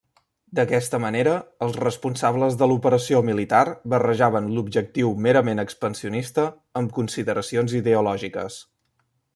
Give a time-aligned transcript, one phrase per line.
[0.59, 1.33] D'aquesta manera,
[1.65, 3.61] els responsables de l'operació militar
[3.95, 6.47] barrejaven l'objectiu merament expansionista
[6.83, 8.59] amb consideracions ideològiques.